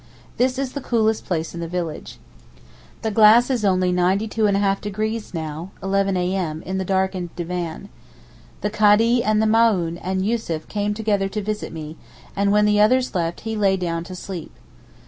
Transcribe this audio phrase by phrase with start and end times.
[0.37, 2.17] This is the coolest place in the village.
[3.03, 7.87] The glass is only 95½° now (eleven a.m.) in the darkened divan.
[8.61, 11.97] The Kádee, and the Maōhn, and Yussuf came together to visit me,
[12.35, 14.53] and when the others left he lay down to sleep.